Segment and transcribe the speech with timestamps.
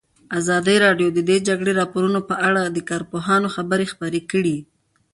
[0.39, 4.57] ازادي راډیو د د جګړې راپورونه په اړه د کارپوهانو خبرې خپرې کړي.